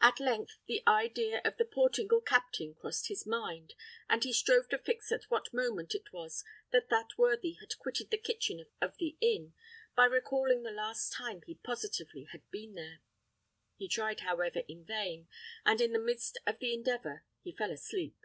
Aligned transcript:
At 0.00 0.18
length 0.18 0.58
the 0.66 0.82
idea 0.84 1.40
of 1.44 1.58
the 1.58 1.64
Portingal 1.64 2.20
captain 2.20 2.74
crossed 2.74 3.06
his 3.06 3.24
mind, 3.24 3.74
and 4.08 4.24
he 4.24 4.32
strove 4.32 4.68
to 4.70 4.78
fix 4.78 5.12
at 5.12 5.26
what 5.30 5.54
moment 5.54 5.94
it 5.94 6.12
was 6.12 6.42
that 6.72 6.88
that 6.90 7.16
worthy 7.16 7.52
had 7.60 7.78
quitted 7.78 8.10
the 8.10 8.18
kitchen 8.18 8.66
of 8.80 8.96
the 8.98 9.16
inn, 9.20 9.54
by 9.94 10.06
recalling 10.06 10.64
the 10.64 10.72
last 10.72 11.12
time 11.12 11.42
he 11.46 11.54
positively 11.54 12.24
had 12.32 12.50
been 12.50 12.74
there. 12.74 13.00
He 13.76 13.86
tried, 13.86 14.18
however, 14.22 14.62
in 14.66 14.84
vain, 14.84 15.28
and 15.64 15.80
in 15.80 15.92
the 15.92 16.00
midst 16.00 16.40
of 16.44 16.58
the 16.58 16.74
endeavour 16.74 17.24
he 17.40 17.52
fell 17.52 17.70
asleep. 17.70 18.20